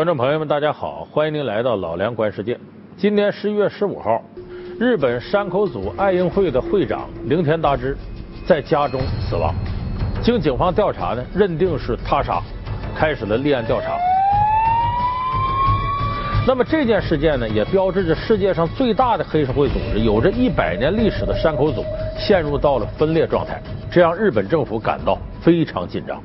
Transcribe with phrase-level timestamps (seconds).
[0.00, 2.58] 观众朋友们，大家好，欢迎您来到老梁观世界。
[2.96, 4.18] 今年十一月十五号，
[4.78, 7.94] 日本山口组爱鹰会的会长铃田达之
[8.46, 9.54] 在家中死亡，
[10.22, 12.40] 经警方调查呢，认定是他杀，
[12.96, 13.98] 开始了立案调查。
[16.46, 21.84] 那么这件事件呢，也标志着世界上最大的黑社会组织、有着一百年历史的山口组
[22.18, 23.60] 陷入到了分裂状态，
[23.92, 26.22] 这让日本政府感到非常紧张。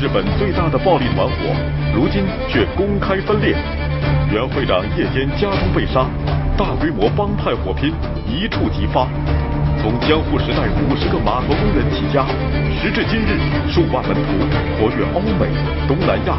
[0.00, 1.34] 日本最大的暴力团伙，
[1.94, 3.54] 如今却公开分裂。
[4.32, 6.08] 原会长夜间家中被杀，
[6.56, 7.92] 大规模帮派火拼
[8.26, 9.06] 一触即发。
[9.76, 12.24] 从江户时代五十个码头工人起家，
[12.80, 13.36] 时至今日
[13.70, 14.22] 数万门徒
[14.80, 15.52] 活跃欧美、
[15.86, 16.38] 东南亚。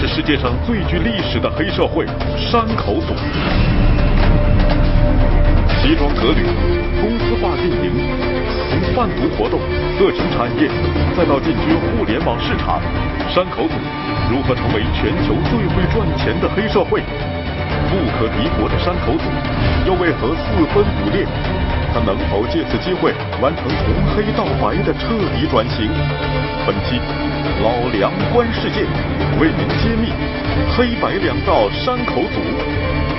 [0.00, 2.04] 是世界上最具历史的黑社会
[2.36, 3.14] 山口组。
[5.80, 6.42] 西装革履，
[7.00, 8.17] 公司化运营，
[8.68, 9.58] 从贩毒活动、
[9.98, 10.68] 色情产业，
[11.16, 12.80] 再到进军互联网市场，
[13.28, 13.74] 山口组
[14.30, 17.02] 如何成为全球最会赚钱的黑社会？
[17.88, 19.24] 不可敌国的山口组
[19.86, 21.26] 又为何四分五裂？
[21.92, 25.88] 他能否借此机会完成从黑到白的彻底转型？
[26.66, 27.00] 本期
[27.62, 28.82] 老梁观世界
[29.40, 30.12] 为您揭秘
[30.76, 32.40] 黑白两道山口组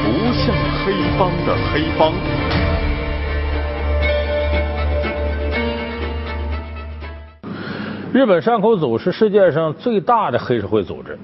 [0.03, 0.53] 不像
[0.85, 2.13] 黑帮的黑帮。
[8.11, 11.15] 日本山口组是世界上最大的黑社会组织，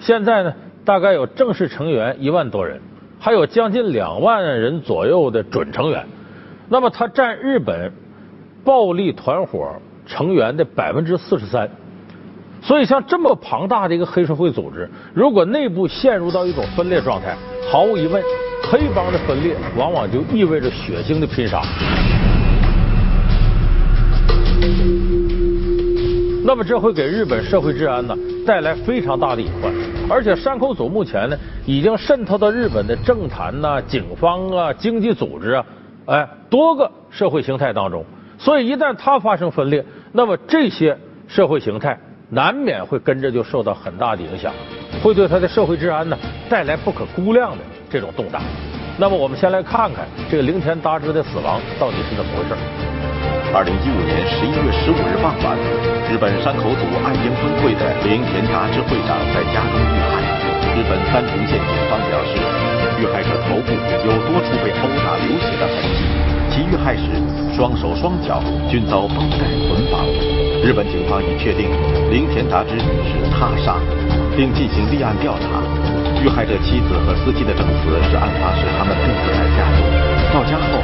[0.00, 0.52] 现在呢，
[0.84, 2.80] 大概有正式成员一万多人，
[3.20, 6.04] 还有将近两万人左右的准成员。
[6.68, 7.92] 那么，它占日本
[8.64, 9.72] 暴力团伙
[10.04, 11.70] 成员的百分之四十三。
[12.60, 17.36] 所以，像这么庞大的一个黑社会组织，如果内部陷入到一种分裂状态，
[17.70, 18.20] 毫无疑问，
[18.68, 21.62] 黑帮的分裂往往就意味着血腥的拼杀。
[26.44, 29.72] 那么这会给日本社会治安呢带来非常大的隐患，
[30.10, 35.64] 而且山口组目前呢已经渗透到日本的政坛呐、警方啊、经济组织啊，
[36.06, 38.04] 哎，多个社会形态当中。
[38.38, 40.98] 所以一旦它发生分裂，那么这些
[41.28, 41.96] 社会形态
[42.28, 44.52] 难免会跟着就受到很大的影响，
[45.00, 46.18] 会对它的社会治安呢
[46.50, 47.58] 带来不可估量的
[47.88, 48.42] 这种动荡。
[48.98, 52.91] 那么我们先来看看这个铃田达之的死亡到底是怎么回事。
[53.52, 55.52] 二零一五年十一月十五日傍晚，
[56.08, 60.24] 日本山口组岸鹰分会的铃田达之会长在家中遇害。
[60.72, 62.40] 日本三重县警方表示，
[62.96, 63.76] 遇害者头部
[64.08, 66.00] 有多处被殴打流血的痕迹，
[66.48, 67.12] 其遇害时
[67.52, 68.40] 双手双脚
[68.72, 70.00] 均遭绷带捆绑。
[70.64, 71.68] 日本警方已确定
[72.08, 73.76] 铃田达之是他杀，
[74.32, 75.60] 并进行立案调查。
[76.24, 79.84] 遇害者妻子和司机的证词是案发时他们并不在家中。
[80.32, 80.80] 到家后，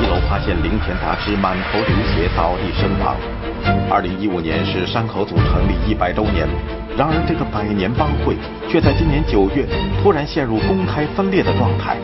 [0.00, 3.77] 一楼发现灵田大师满头流血倒地身亡。
[3.89, 6.47] 二零一五年是山口组成立一百周年，
[6.97, 8.35] 然而这个百年帮会
[8.69, 9.65] 却在今年九月
[10.01, 11.97] 突然陷入公开分裂的状態。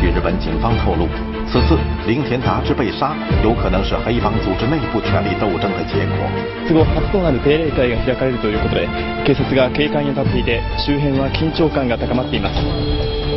[0.00, 1.08] 据日本警方透露，
[1.46, 1.76] 此次
[2.06, 3.12] 铃田达之被杀，
[3.42, 6.24] 有可能是黑帮组织内部权力斗争的结果。
[6.68, 8.88] 都後初となる定例会が開かれるということで、
[9.24, 12.56] 警察が警戒に立っていて、周辺は緊張感が高まっています。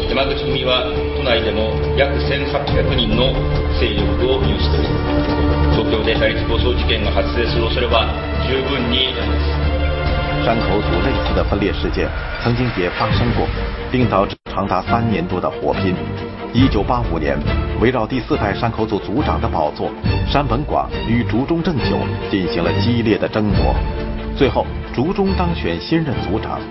[0.07, 0.87] 山口組は
[1.17, 3.35] 都内でも約1800人の
[3.77, 4.87] 勢力を有しており
[5.75, 8.07] 東京で対立暴走事件が発生する恐れ は
[8.47, 12.07] 十分にあります山口组类似的分裂事件
[12.41, 13.45] 曾经也发生过，
[13.91, 15.93] 并导致长达三年多的火拼。
[16.53, 17.37] 一九八五年，
[17.81, 19.91] 围绕第四代山口组组长的宝座，
[20.25, 21.99] 山本广与竹中正久
[22.31, 23.75] 进行了激烈的争夺。
[24.37, 24.65] 最后，
[24.95, 26.61] 竹中当选新任组长，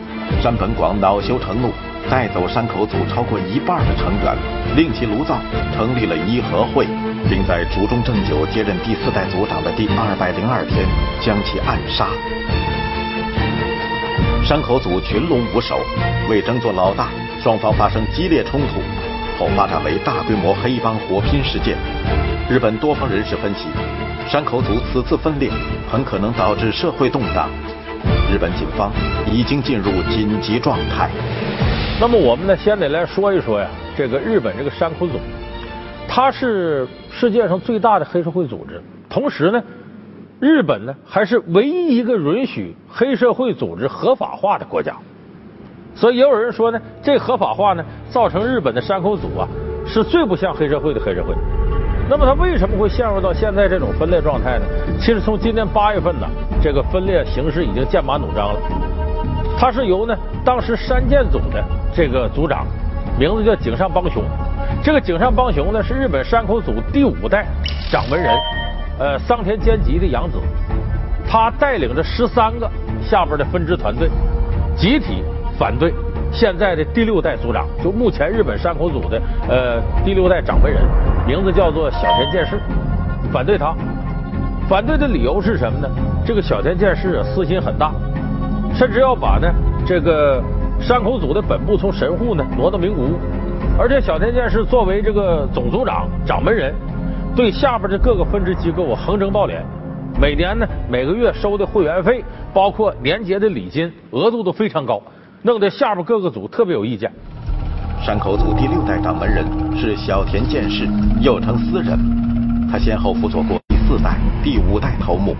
[0.43, 1.71] 山本广恼羞成怒。
[2.09, 4.37] 带走山口组超过一半的成员，
[4.77, 5.41] 另起炉灶，
[5.75, 6.87] 成立了伊和会，
[7.30, 10.86] 并在竹中正久接任第四代组长的第二百零二天
[11.20, 12.08] 将其暗杀。
[14.44, 15.80] 山口组群龙无首，
[16.30, 17.10] 为争做老大，
[17.42, 18.82] 双方发生激烈冲突，
[19.40, 21.78] 后发展为大规模黑帮火拼事件。
[22.50, 23.68] 日本多方人士分析，
[24.28, 25.50] 山口组此次分裂
[25.90, 27.50] 很可能导致社会动荡。
[28.30, 28.92] 日本警方
[29.32, 31.10] 已经进入紧急状态。
[32.00, 35.20] 那么我们呢，先得来说一说呀，这个日本这个山口组，
[36.14, 39.64] 它是世界上最大的黑社会组织，同时呢，
[40.42, 44.94] 日本呢还是唯一一个允许黑社会组织合法化的国家。
[45.96, 49.48] 所以也有人说呢，这合法化呢，造成日本的山口组啊
[49.88, 51.34] 是最不像黑社会的黑社会。
[52.10, 54.66] 那么它为什么会陷入到现在这种分裂状态呢？
[55.00, 56.28] 其实从今年八月份呢，
[56.62, 58.60] 这个分裂形势已经剑拔弩张了。
[59.58, 61.64] 它是由呢当时山建组的。
[61.96, 62.68] 这个组长
[63.18, 64.22] 名字叫井上邦雄，
[64.84, 67.46] 这个井上邦雄呢，是日本山口组第五代
[67.92, 68.36] 掌门人，
[68.98, 70.40] 呃，桑田兼吉的养子。
[71.30, 72.70] 他带领着十三个
[73.00, 74.10] 下边的分支团队，
[74.76, 75.24] 集体
[75.58, 75.94] 反对
[76.32, 80.82] 现在的第六代组长，就目前日本山口组的呃第六代掌门人，
[81.28, 82.60] 名字叫做小田健世，
[83.32, 83.76] 反对他。
[84.68, 85.88] 反对的理由是什么呢？
[86.26, 87.94] 这个小田健世啊，私心很大，
[88.74, 89.48] 甚至要把呢
[89.86, 90.42] 这个
[90.80, 93.20] 山口组的本部从神户呢挪到名古屋。
[93.82, 96.72] 而且小田健世作为这个总组长、掌门人，
[97.36, 99.64] 对下边的各个分支机构横征暴敛，
[100.22, 102.24] 每年呢每个月收的会员费，
[102.54, 105.02] 包括年节的礼金，额度都非常高，
[105.42, 107.12] 弄得下边各个组特别有意见。
[108.06, 109.44] 山口组第六代掌门人
[109.76, 110.88] 是小田健世，
[111.20, 111.98] 又称私人。
[112.72, 115.36] 他先后辅佐过第四代、第五代头目，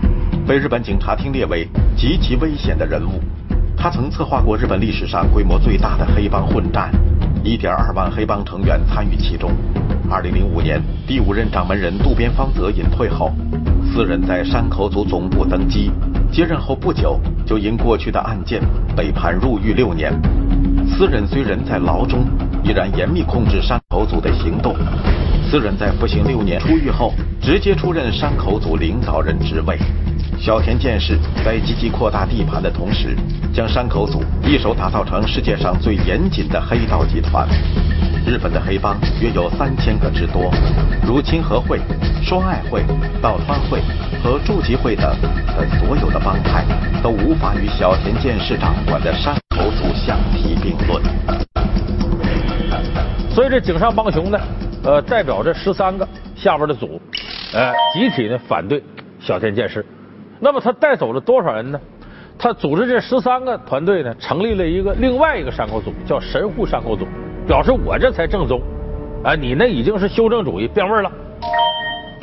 [0.48, 3.20] 被日本警察厅列为极其危险的人物。
[3.76, 6.90] 他曾策划过日本历史上规模最大的黑帮混战。
[7.44, 9.50] 一点二万黑帮成员参与其中。
[10.08, 13.32] 二零零五年，第五任掌门人渡边芳泽隐退后，
[13.92, 15.90] 四人在山口组总部登基。
[16.30, 18.62] 接任后不久，就因过去的案件
[18.96, 20.12] 被判入狱六年。
[20.88, 22.24] 四人虽人在牢中，
[22.62, 24.74] 依然严密控制山口组的行动。
[25.50, 29.78] 四人在服刑六年出狱后，直接出任山口组领导人职位。
[30.44, 33.16] 小田健世在积极扩大地盘的同时，
[33.54, 37.46] 将山口组一手打造成世界上最严谨的黑道集团。
[38.26, 40.52] 日本的黑帮约有三千个之多，
[41.06, 41.78] 如清河会、
[42.24, 42.82] 双爱会、
[43.20, 43.80] 道川会
[44.20, 45.16] 和筑吉会等，
[45.56, 46.64] 等所有的帮派
[47.04, 51.00] 都无法与小田健世掌管的山口组相提并论。
[53.30, 54.40] 所以这井上帮雄呢，
[54.82, 56.04] 呃，代表着十三个
[56.34, 57.00] 下边的组，
[57.54, 58.82] 呃，集体呢反对
[59.20, 59.86] 小田健世。
[60.44, 61.80] 那么他带走了多少人呢？
[62.36, 67.06] 他组织这十三个团队呢，成立了一个另外一个山口组，叫神户山口组，
[67.46, 68.60] 表示我这才正宗，
[69.22, 71.08] 哎，你那已经是修正主义变味了。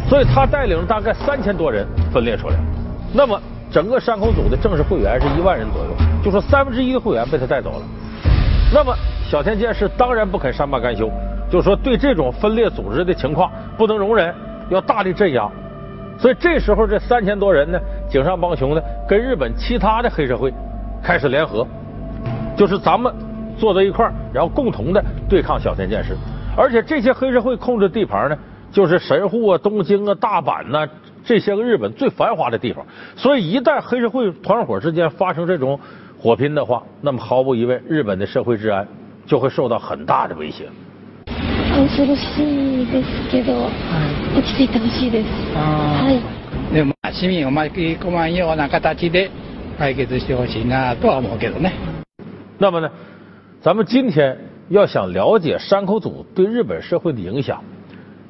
[0.09, 2.55] 所以他带领大概三千多人分裂出来。
[3.13, 3.39] 那么
[3.71, 7.83] 整个山口组的正式会员是一万人左右，就说三分之一的会员被他带走了。
[8.73, 8.93] 那么
[9.31, 11.09] 小田健士当然不肯善罢甘休，
[11.49, 14.35] 就说对这种分裂组织的情况不能容忍，
[14.69, 15.49] 要大力镇压。
[16.17, 17.79] 所以这时候这三千多人呢。
[18.08, 20.52] 井上帮雄呢，跟日本其他的黑社会
[21.02, 21.66] 开始联合，
[22.56, 23.12] 就是咱们
[23.58, 26.16] 坐在一块儿，然后共同的对抗小田健世。
[26.56, 28.38] 而且这些黑社会控制地盘呢，
[28.70, 30.86] 就是神户啊、东京啊、大阪呐
[31.24, 32.84] 这些个日本最繁华的地方。
[33.16, 35.78] 所以一旦黑社会团伙之间发生这种
[36.18, 38.86] 火拼的话，那么毫无疑问，日本的社会治安
[39.26, 40.68] 就会受到很大的威胁。
[41.74, 43.68] 恐ろしいですけど、
[44.32, 45.28] 落ち着いてほしいです。
[45.56, 46.37] はい。
[46.72, 49.30] でも市民を巻き込まんような形で
[49.78, 51.72] 解決してほしいなとは思うけどね。
[52.58, 52.90] 那么呢，
[53.60, 54.36] 咱们今天
[54.68, 57.62] 要想了解山口组对日本社会的影响，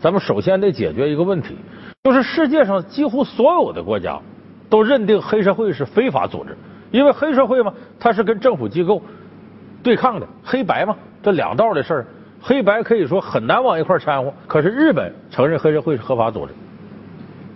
[0.00, 1.56] 咱们首先得解决一个问题，
[2.02, 4.20] 就是世界上几乎所有的国家
[4.68, 6.56] 都认定黑社会是非法组织，
[6.90, 9.00] 因为黑社会嘛，它是跟政府机构
[9.82, 12.06] 对抗的，黑白嘛，这两道的事儿，
[12.40, 14.32] 黑白可以说很难往一块掺和。
[14.46, 16.52] 可是日本承认黑社会是合法组织。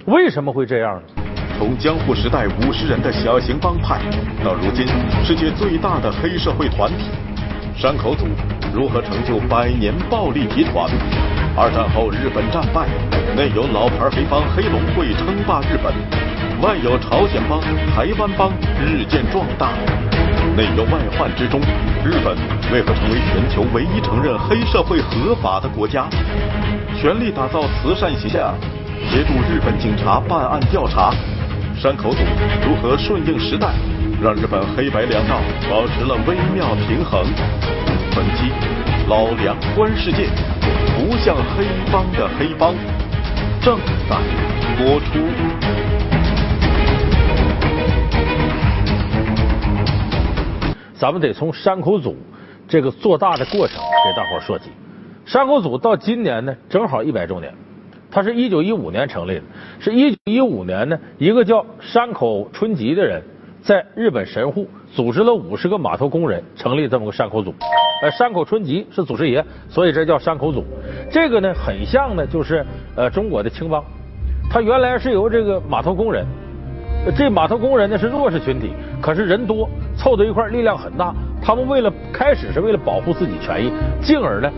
[0.05, 1.23] 为什么会这样呢？
[1.57, 4.01] 从江户时代五十人的小型帮派，
[4.43, 4.85] 到如今
[5.23, 7.05] 世界最大的黑社会团体——
[7.79, 8.27] 山口组，
[8.73, 10.91] 如何成就百年暴力集团？
[11.55, 12.85] 二战后日本战败，
[13.33, 15.93] 内有老牌黑帮黑龙会称霸日本，
[16.61, 17.61] 外有朝鲜帮、
[17.95, 18.51] 台湾帮
[18.83, 19.71] 日渐壮大，
[20.57, 21.61] 内忧外患之中，
[22.03, 22.35] 日本
[22.73, 26.09] 为何成为全球唯一承认黑社会合法的国家？
[26.99, 28.53] 全力打造慈善形象。
[29.09, 31.13] 协助日本警察办案调查，
[31.75, 32.19] 山口组
[32.65, 33.69] 如何顺应时代，
[34.21, 37.23] 让日本黑白两道保持了微妙平衡？
[38.15, 38.51] 本期
[39.07, 40.27] 老梁观世界，
[40.97, 42.73] 不像黑帮的黑帮
[43.61, 43.77] 正
[44.09, 44.17] 在
[44.77, 45.19] 播出。
[50.95, 52.15] 咱们得从山口组
[52.67, 54.71] 这个做大的过程给大伙说起。
[55.25, 57.53] 山口组到今年呢，正好一百周年。
[58.13, 59.41] 他是一九一五年成立的，
[59.79, 63.19] 是一九一五年呢，一个叫山口春吉的人，
[63.63, 67.51] 在日本神户组织了五十个码头工人，成立这么个山口组。
[68.03, 70.63] 呃，山口春吉是祖师爷，所以这叫山口组。
[71.09, 72.63] 这个呢，很像呢，就是
[72.95, 73.83] 呃中国的青帮。
[74.47, 76.23] 他原来是由这个码头工人，
[77.17, 79.67] 这码头工人呢是弱势群体，可是人多，
[79.97, 81.11] 凑到一块力量很大。
[81.41, 83.71] 他们为了开始是为了保护自己权益，
[84.03, 84.51] 进而呢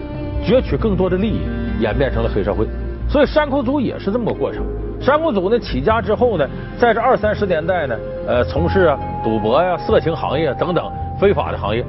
[0.44, 1.40] 攫取更多的利益，
[1.80, 2.68] 演变成了黑社会。
[3.08, 4.64] 所以山口组也是这么个过程。
[5.00, 6.48] 山口组呢起家之后呢，
[6.80, 7.96] 在这二三十年代呢，
[8.28, 11.86] 呃，从事赌博呀、色情行业等等非法的行业。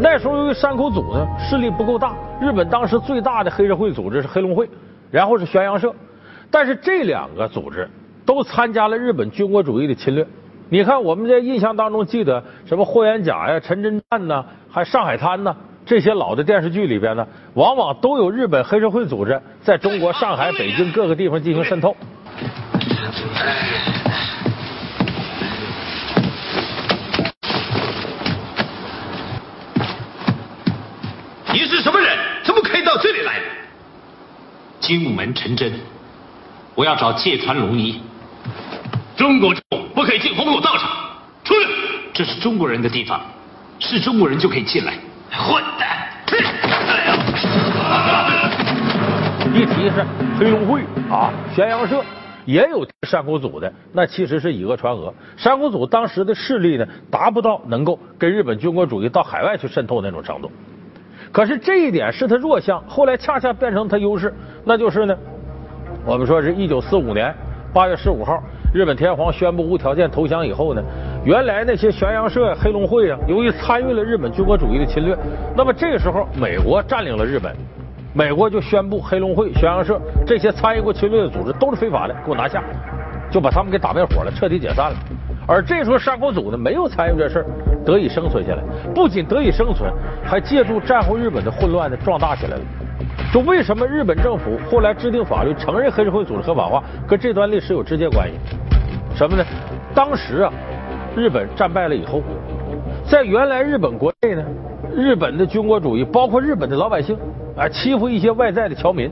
[0.00, 4.68] 那时候由于山口组呢势力不够大，日本当时最大的黑社会组织是黑龙会，
[5.10, 5.92] 然后是玄阳社，
[6.50, 7.88] 但是这两个组织
[8.26, 10.26] 都参加了日本军国主义的侵略。
[10.68, 15.56] 你看，我们在印象当中记得什么霍元甲呀、陈真战呐，还上海滩呐，
[15.88, 21.96] 这些老的电视剧里边呢，往往都有日本黑社会组织在中国上海、北京各个地方进行渗透。
[31.54, 32.18] 你是什么人？
[32.44, 33.40] 怎么可以到这里来？
[34.80, 35.72] 精武门陈真，
[36.74, 37.98] 我要找芥川龙一。
[39.16, 39.54] 中国
[39.94, 40.90] 不可以进红土道场，
[41.44, 41.66] 出去！
[42.12, 43.22] 这是中国人的地方，
[43.78, 44.92] 是中国人就可以进来。
[45.30, 45.88] 混蛋！
[49.54, 50.04] 一提是
[50.38, 52.02] 黑龙会啊，玄阳社
[52.44, 55.12] 也有山口组的，那其实是以讹传讹。
[55.36, 60.50] 山口组当时的势力呢，达不到能够跟日本军国主义到海外去渗透那种程度。
[61.32, 64.32] 可是这一点是他弱项，后来恰恰变成他优势，
[64.64, 65.16] 那就是呢，
[66.04, 67.34] 我们说是一九四五年
[67.72, 68.40] 八月十五号，
[68.72, 70.82] 日本天皇宣布无条件投降以后呢，
[71.28, 75.14] 原来那些玄阳社、黑龙会啊，由于参与了日本军国主义的侵略，
[75.54, 77.54] 那么这个时候美国占领了日本，
[78.14, 82.64] 美国就宣布黑龙会、玄阳社这些参与过侵略的组织都是非法的，给我拿下，
[83.30, 84.96] 就把他们给打灭火了，彻底解散了。
[85.46, 87.44] 而这时候山口组呢，没有参与这事儿，
[87.84, 88.62] 得以生存下来。
[88.94, 89.92] 不仅得以生存，
[90.24, 92.62] 还借助战后日本的混乱呢，壮大起来了。
[93.30, 98.34] 就为什么日本政府后来制定法律承认黑社会组织合法化，跟这段历史有直接关系？
[99.14, 99.44] 什么呢？
[99.94, 100.52] 当时啊，
[101.16, 102.22] 日本战败了以后，
[103.08, 104.44] 在原来日本国内呢，
[104.94, 107.16] 日本的军国主义，包括日本的老百姓
[107.56, 109.10] 啊，欺负一些外在的侨民。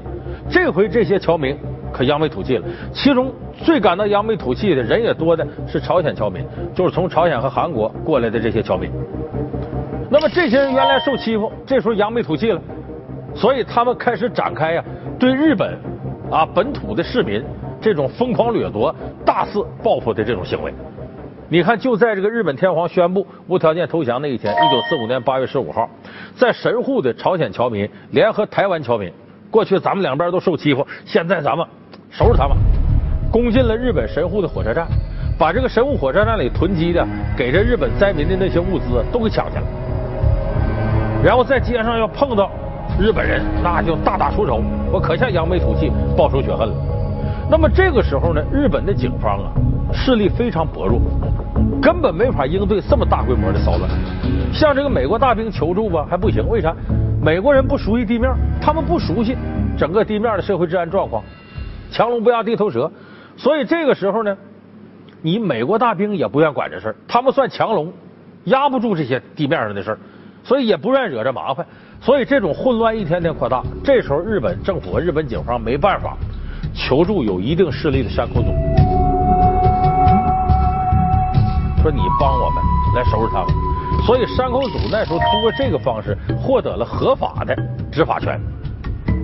[0.48, 1.56] 这回这些侨民
[1.92, 8.90] 可扬眉吐气了，其中最感到扬眉吐气的人也多的是朝鲜侨民，就是从朝鲜和韩国过来的这些侨民。
[10.08, 12.60] 那么这些人原来受欺负，这时候扬眉吐气了，
[13.34, 14.84] 所以他们开始展开呀，
[15.18, 15.76] 对日本
[16.30, 17.42] 啊本土的市民
[17.80, 20.72] 这种疯狂掠夺、大肆报复的这种行为。
[21.48, 25.88] 你看，就在这个日本天皇宣布无条件投降那一天，一九四五年八月十五号，
[26.34, 29.12] 在神户的朝鲜侨民联合台湾侨民，
[29.48, 31.64] 过去咱们两边都受欺负，现在咱们
[32.10, 32.56] 收拾他们，
[33.30, 34.88] 攻进了日本神户的火车站，
[35.38, 39.66] 把这个神户火车站里囤积的给这日本灾民的那些物资都给抢去了，
[41.22, 42.50] 然后在街上要碰到
[42.98, 44.60] 日本人，那就大打出手，
[44.90, 46.74] 我可下扬眉吐气、报仇雪恨了。
[47.48, 49.52] 那么这个时候呢，日本的警方啊
[49.92, 51.00] 势力非常薄弱，
[51.80, 53.88] 根本没法应对这么大规模的骚乱。
[54.52, 56.74] 向这个美国大兵求助吧还不行，为啥？
[57.22, 59.36] 美国人不熟悉地面，他们不熟悉
[59.78, 61.22] 整个地面的社会治安状况。
[61.90, 62.90] 强龙不压地头蛇，
[63.36, 64.36] 所以这个时候呢，
[65.22, 67.92] 你美国大兵也不愿管这事，他们算强龙，
[68.44, 69.98] 压不住这些地面上的事儿，
[70.42, 71.64] 所以也不愿惹这麻烦。
[72.00, 73.62] 所以这种混乱一天天扩大。
[73.84, 76.16] 这时候日本政府和日本警方没办法。
[76.76, 78.48] 求助有一定势力的山口组，
[81.82, 82.62] 说你帮我们
[82.94, 83.48] 来收拾他们。
[84.04, 87.56] 所以山口组那时候通过这个方式获得了合法的
[87.90, 88.38] 执法权，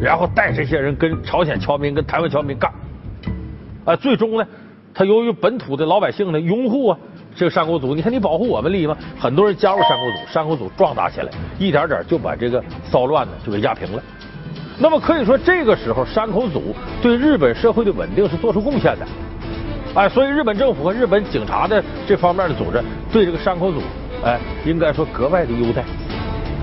[0.01, 2.73] 然后带这些人跟朝鲜侨民、跟台湾侨民干。
[3.85, 4.47] 啊，最终呢，
[4.95, 6.99] 他由于本土的老百姓呢拥护啊
[7.37, 8.97] 这个山口组，你看你保护我们利益吗？
[9.19, 14.03] 很多人加入山口组，山口组壮大起来，一点点就把这个骚乱呢就给压平了。
[14.79, 19.07] 那么可以说，这个时候山口组对日本社会的稳定是做出贡献的，
[19.95, 23.81] 哎，所以日本政府和日本警察的这方面的组织对这个山口组，
[24.25, 25.85] 哎，应该说格外的优待。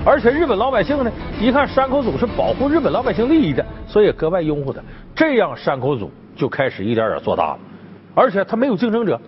[0.04, 4.80] 而且日本老百姓呢，一看山口组是保护日本老百姓利益的，所以格外拥护他。
[5.14, 7.58] 这样山口组就开始一点点做大了，
[8.14, 9.20] 而且他没有竞争者，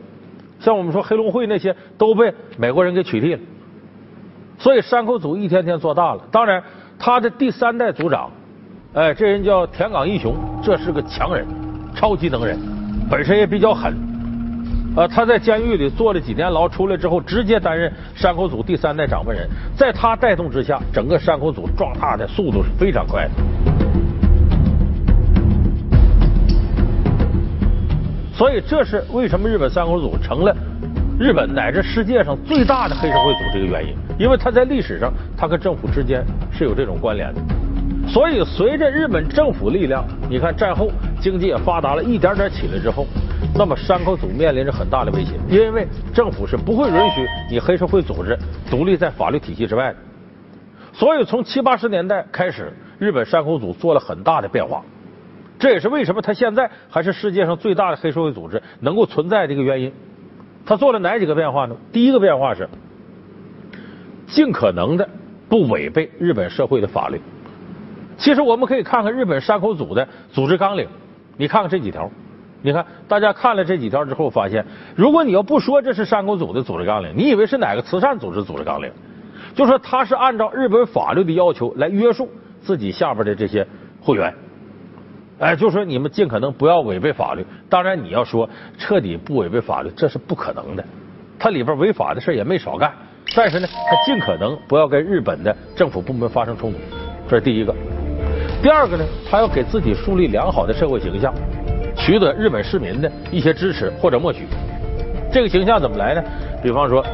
[0.58, 3.38] 像我们说黑龙会那些都被美国人给取缔了，
[4.58, 6.22] 所以山口组一天天做大了。
[6.30, 6.62] 当然，
[6.98, 8.30] 他的第三代组长。
[8.94, 11.46] 哎，这人叫田冈义雄，这是个强人，
[11.94, 12.58] 超级能人，
[13.08, 13.96] 本身也比较狠。
[14.94, 19.48] 呃，他在监狱里坐了几年牢，出来之后直接担任山口组第三代掌门人。
[19.74, 23.30] 在他带动之下，整个山口组壮大的速度是非常快的。
[28.34, 30.54] 所以，这是为什么日本山口组成了
[31.18, 36.22] 日本乃至世界上最大的黑社会组织的原因，因为他在历史上，他跟政府之间
[36.52, 37.40] 是有这种关联的。
[38.08, 40.90] 所以，随着日本政府力量，你看战后
[41.20, 43.06] 经济也发达了，一点点起来之后，
[43.54, 48.38] 那么山口组面临着很大的威胁，因为政府是不会允许你黑社会组织
[48.70, 49.96] 独立在法律体系之外的。
[50.92, 54.82] 所以，从七八十年代开始，日本山口组做了很大的变化，
[55.58, 59.90] 这也是为什么他现在还是世界上最大的黑社会组织能够存在的一个原因。
[60.66, 61.76] 他做了哪几个变化呢？
[61.92, 62.68] 第一个变化是
[64.26, 65.08] 尽可能的。
[65.48, 67.20] 不违背日本社会的法律。
[68.22, 70.86] 其实我们可以看看日本山口组的组织纲领，
[71.36, 72.08] 你看看这几条。
[72.64, 74.64] 你看，大家看了这几条之后，发现
[74.94, 78.92] 如果你要不说这是山口组的组织纲领，你以为是哪个慈善组织组织纲领？
[79.52, 83.66] 就说他是按照日本法律的要求来约束自己下边的这些
[84.00, 84.32] 会员。
[85.40, 87.44] 哎，就说你们尽可能不要违背法律。
[87.68, 88.48] 当然，你要说
[88.78, 90.84] 彻底不违背法律，这是不可能的。
[91.40, 92.92] 他里边违法的事也没少干，
[93.34, 96.78] 但是呢，他尽可能不要跟日本的政府部门发生冲突。
[97.28, 97.74] 这是第一个。
[98.62, 101.34] 第二个呢，他要给自己树立良好的社会形象。
[101.96, 104.46] 取得日本市民的一些支持或者默许，
[105.30, 106.22] 这个形象怎么来呢？
[106.62, 107.04] 比方说，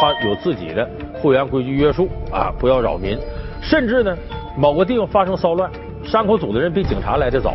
[0.00, 3.18] 他有自己的会员规矩约束啊，不要扰民，
[3.60, 4.16] 甚至呢，
[4.56, 5.70] 某个地方发生骚乱，
[6.04, 7.54] 山口组的人比警察来的早，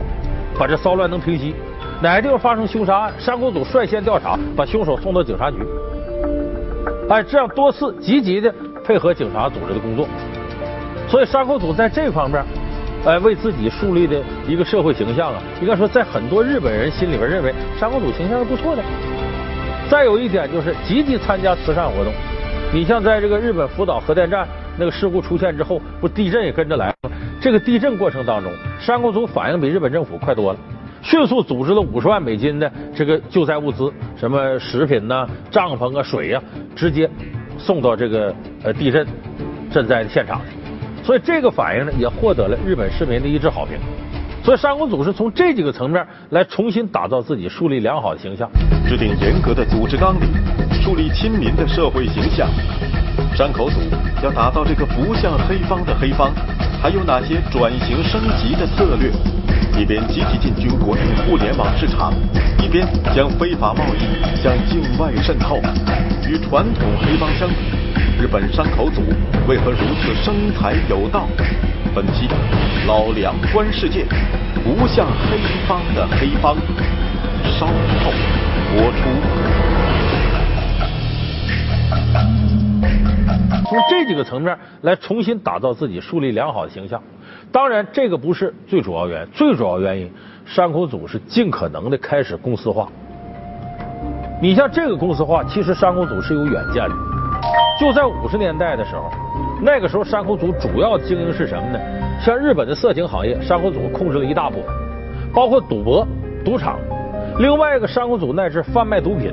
[0.60, 1.56] 把这骚乱能平息。
[2.02, 5.58] 哪个地方发生凶杀案，山口组率先调查，把凶手送到警察局。
[7.10, 10.08] 哎，这样多次积极的配合警察组织的工作，
[11.08, 12.44] 所以山口组在这方面。
[13.06, 18.84] 哎，为自己树立的一个社会形象啊，应该说在很多日本人心里边认为山口组形象是不错的。
[19.90, 22.14] 再有一点就是积极参加慈善活动。
[22.72, 27.12] 你像在这个日本福岛核电站那个事故出现之后，不地震也跟着来了？
[27.42, 30.60] 这个地震过程当中，山口组反应比日本政府快多了，
[31.02, 36.42] 迅速组织了五十万美金的这个救灾物资，什么食品呐、帐篷啊、水呀，
[36.76, 37.10] 直接
[37.58, 39.08] 送到这个呃地震
[39.72, 40.42] 赈灾的现场。
[41.10, 43.80] 所以这个反应呢，也获得了日本市民的一致好评。
[44.44, 48.48] 所以山口组是从这几个层面来重新打造自己，树立良好的形象，
[48.88, 50.30] 制定严格的组织纲领，
[50.84, 52.48] 树立亲民的社会形象。
[53.36, 53.80] 山口组
[54.22, 56.32] 要打造这个不像黑帮的黑帮，
[56.82, 59.10] 还有哪些转型升级的策略？
[59.80, 62.14] 一边积极进军国内互联网市场，
[62.62, 65.62] 一边将非法贸易向境外渗透。
[66.28, 67.56] 与传统黑帮相比。
[68.22, 69.02] 日本山口组
[69.48, 71.28] 为何如此生财有道？
[71.96, 72.28] 本期
[72.86, 74.06] 老梁观世界，
[74.64, 76.58] 不像黑帮的黑帮，
[77.58, 78.12] 稍后
[78.76, 79.69] 播出。
[83.70, 87.00] 从这几个层面来重新打造自己，树立良好的形象。
[87.52, 90.12] 当然，这个不是最主要原因，最主要原因，
[90.44, 92.90] 山口组是尽可能的开始公司化。
[94.42, 96.96] 你像这个公司化，其实山口组是有远见的。
[97.80, 99.12] 就在五十年代的时候，
[99.62, 101.80] 那个时候山口组主要经营是什么呢？
[102.20, 104.66] 像日本的色情行业，山口组控制了一大部分，
[105.32, 106.08] 包括赌博、
[106.44, 106.80] 赌场。
[107.38, 109.32] 另外一个山口组乃至贩卖毒品，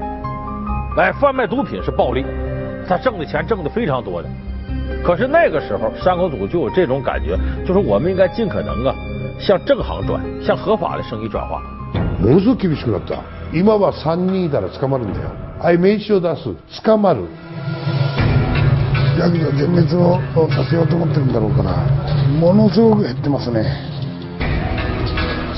[0.99, 2.25] 哎，贩卖毒品是暴利，
[2.88, 4.30] 他挣的钱挣的非常多的。
[5.04, 8.94] 可是那个时候山口组就有这种感觉，就是我们应该尽可能啊，
[9.40, 11.62] 向正行转，向合法的生意转化。
[12.20, 13.16] ものすごく厳しくなった。
[13.54, 15.30] 今は三人いたら捕まるんだよ。
[15.62, 17.26] あい名刺を出す、捕まる。
[19.20, 20.18] ヤクザ全滅を
[20.50, 21.86] させようと思ってるんだろうから
[22.40, 23.66] ものすごく減ってますね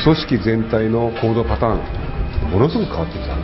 [0.03, 3.35] 組織全体の行動パターンものすごく変わってきた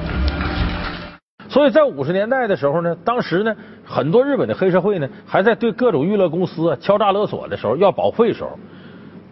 [1.55, 8.59] 所以在五十年代的时候呢，当时呢，很多日本的黑社会呢，还在对各种娱乐公司敲诈勒索的时候要保费的时候，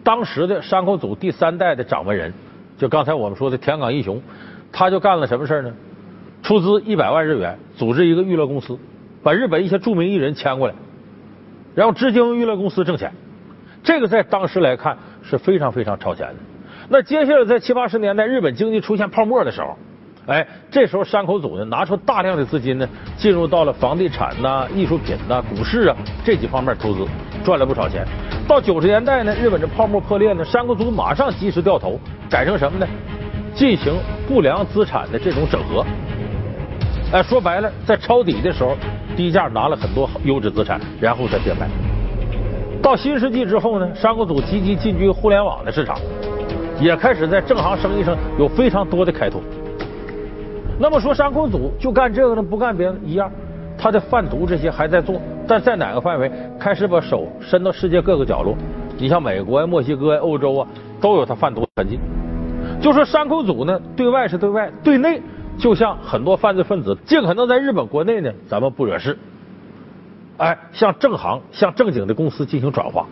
[0.05, 2.33] 当时的山口组第三代的掌门人，
[2.77, 4.21] 就刚才我们说的田港义雄，
[4.71, 5.73] 他就干了什么事呢？
[6.43, 8.79] 出资一百万日元，组织一个娱乐公司。
[9.21, 10.73] 把日本一些著名艺人签过来，
[11.75, 13.11] 然后直接用娱乐公司挣钱，
[13.83, 16.35] 这个在当时来看是非常非常超前的。
[16.87, 19.77] 那接下来在七八十年代日本经济出现泡沫的时候，
[20.25, 27.05] 哎，这时候山口组呢拿出大量的资金呢，进入到了房地产呐、艺术品呐、股市啊这几方面投资，
[27.43, 28.05] 赚了不少钱。
[28.47, 32.87] 到九十年代呢，日本这泡沫破裂呢，山口组马上及时掉头，改成什么呢？
[33.53, 33.93] 进行
[34.27, 35.85] 不良资产的这种整合。
[37.11, 38.77] 哎，说白了，在抄底的时候，
[39.17, 41.67] 低价拿了很多优质资产，然后再变卖。
[42.81, 45.97] 到新世纪之后呢，山口组积极进军互联网的市场，
[46.79, 49.41] 也开始在正行生意上有非常多的开拓。
[50.78, 53.30] 那么说，山口组就干这个呢，不干别的一样，
[53.76, 58.56] 他的贩毒这些还在做，但在哪个范围，开始把手伸到世界各个角落。
[58.96, 60.68] 你像美国呀、墨西哥呀、欧洲啊，
[61.00, 61.98] 都有他贩毒痕迹。
[62.80, 65.20] 就说山口组呢，对外是对外，对内。
[65.58, 69.18] 就像很多犯罪分子，尽可能在日本国内呢，咱们不惹事，
[70.36, 73.06] 哎，向正行、向正经的公司进行转化。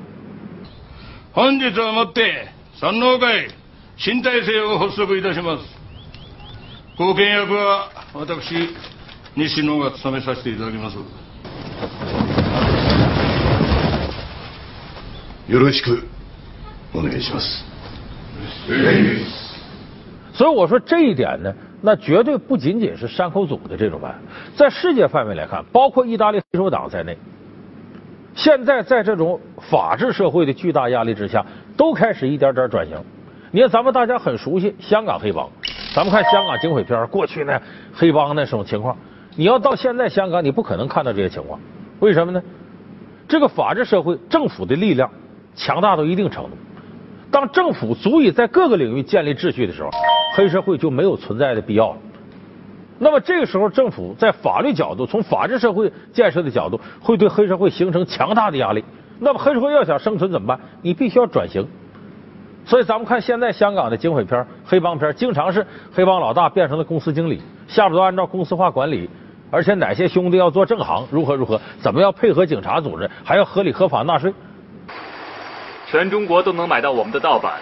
[1.35, 2.47] 本日をもって
[2.79, 3.49] 三能会
[3.97, 5.80] 新体制を発足いたします。
[6.99, 8.75] 貢献役は私
[9.35, 10.97] 西野が務めさせていただきます。
[15.49, 16.03] よろしく
[16.95, 17.65] お願いします。
[20.33, 21.55] 所以我说这一点呢。
[21.83, 24.19] 那绝对不仅仅是山口组的这种办，
[24.57, 27.17] 在世界范围来看，包括意大利黑手党在内，
[28.35, 29.39] 现在在这种
[29.71, 31.45] 法治社会的巨大压力之下，
[31.77, 32.97] 都开始一点点转型。
[33.53, 35.49] 你看，咱们大家很熟悉香港黑帮，
[35.94, 37.62] 咱们看香港警匪片，过去呢
[37.94, 38.96] 黑帮那种情况，
[39.36, 41.60] 你要到现在香港，你不可能看到这些情况。
[42.00, 42.42] 为什么呢？
[43.28, 45.10] 这个法治社会，政府的力量
[45.54, 46.52] 强大到一定程度。
[47.30, 49.90] 当政府足以在各个领域建立秩序的时候，
[50.36, 51.98] 黑社会就没有存在的必要了。
[52.98, 58.84] 那么这个时候，政府在法律角度，从法治社会建设的角度，会对黑社会形成强大的压力。
[59.20, 60.60] 那么黑社会要想生存怎么办？
[60.82, 61.68] 你必须要转型。
[62.72, 69.10] 所以咱们看现在香港的警匪片、黑帮片，经常是黑帮老大变成了公司经理，下边都按照公司化管理，
[69.52, 74.34] 而且哪些兄弟要做正行，如何如何，怎么要配合警察组织，还要合理合法纳税。
[75.86, 77.60] 全中国都能买到我们的盗版，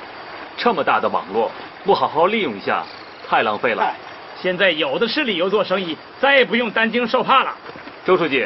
[0.55, 1.49] 这么大的网络，
[1.83, 2.83] 不好好利用一下，
[3.27, 3.91] 太浪费了。
[4.39, 7.51] 现在有的是理由做生意，再也不用担惊受怕了。
[8.05, 8.45] 周书记，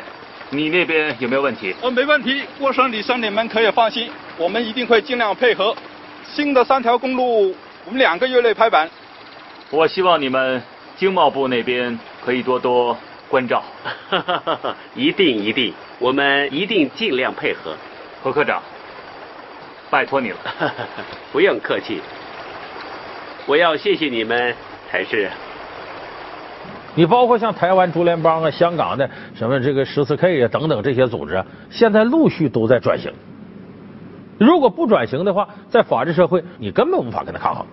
[0.50, 1.76] 你那边有没有问题？
[1.82, 5.76] 呃，没问题，郭省李生你们可以放心，我们一定会尽量配合。
[6.26, 7.56] 新的三条公路，
[7.86, 8.90] 我们两个月内拍板。
[9.70, 10.62] 我希望你们
[10.96, 12.98] 经贸部那边可以多多
[13.30, 13.64] 关照。
[14.96, 17.76] 一定一定，我们一定尽量配合。
[18.24, 18.62] 何科长，
[19.90, 20.38] 拜托你了。
[21.32, 22.02] 不用客气，
[23.46, 24.56] 我要谢谢你们
[24.90, 25.30] 才是。
[26.96, 33.12] 你包括像台湾竹联帮啊、香港的什么这个十四 K 啊等等这些组织，现在陆续都在转型。
[34.38, 37.66] 如果不转型的话，在法治社会你根本无法跟他抗衡。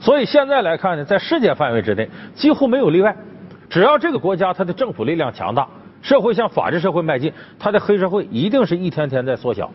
[0.00, 3.16] 所以现在来看呢，在世界范围之内几乎没有例外，
[3.68, 5.68] 只要这个国家它的政府力量强大，
[6.02, 9.70] 社会向法治社会迈进，它的黑社会一定是一天天在缩小。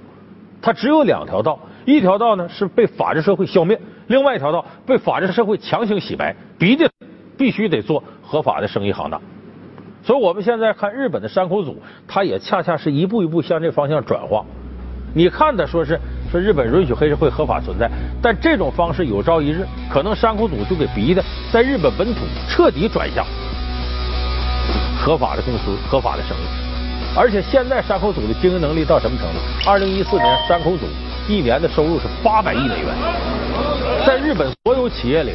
[0.61, 6.89] 它只有两条道，一条道呢是被法治社会消灭，另外一条道被法治社会强行洗白，逼的。
[7.37, 9.21] 必须得做合法的生意行当，
[10.01, 14.43] 所以我们现在看日本的山口组，它也恰恰是一步一步向这方向转化。
[15.17, 15.99] 你看的说是
[16.31, 17.89] 说日本允许黑社会合法存在，
[18.21, 23.25] 但这种方式有朝一日可能山口组就给逼的在日本本土彻底转向
[24.95, 26.41] 合法的公司、合法的生意。
[27.15, 29.39] 而且现在山口组的经营能力到什么程度？
[29.67, 30.85] 二零一四年山口组
[31.27, 32.93] 一年的收入是八百亿美元，
[34.05, 35.31] 在日本所有企业里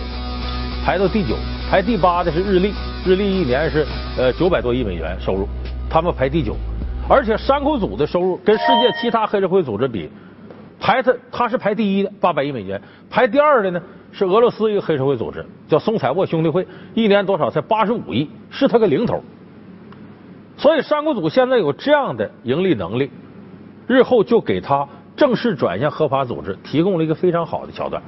[0.87, 1.35] 排到第九。
[1.69, 2.73] 排第八的是日立，
[3.05, 3.85] 日立一年是
[4.17, 5.49] 呃九百多亿美元收入，
[5.91, 6.55] 他们排第九，
[7.09, 10.09] 而且山口组的收入跟世界其他黑社会组织比，
[10.81, 19.23] 排他他是排第一的八百亿美元，排第二的呢是俄罗斯一个黑社会组织叫松彩沃兄弟会，一年多少才八十五亿，是他个零头。
[20.57, 23.11] 所以山口组现在有这样的盈利能力，
[23.87, 28.03] 日后就给他正式转向合法组织提供了一个非常好的桥段。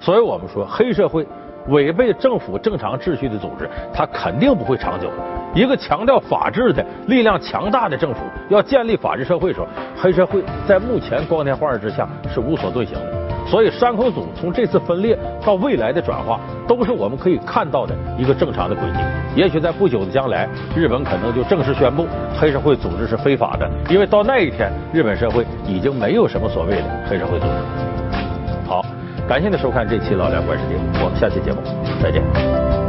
[0.00, 1.26] 所以我们说黑社会。
[1.68, 5.10] 违背政府正常秩序的组织，它肯定不会长久。
[5.54, 13.26] 一个强调法治的力量强大的政府，要建立法治社会的时候，黑社会在目前光天化日之下是无所遁形的。
[13.46, 18.98] 所以山口组从这次分裂到未来的转化，都是我们可以看到的一个正常的轨迹。
[19.34, 22.06] 也许在不久的将来，日本可能就正式宣布
[22.38, 28.68] 黑社会组织是非法的，因为到那一天，日本社会已经没有什么所谓的黑社会组织。
[28.68, 28.84] 好。
[29.28, 31.60] 感谢您收看这期《老梁观世界》，我们下期节目
[32.00, 32.85] 再见。